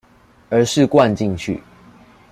[0.49, 1.61] 而是灌進去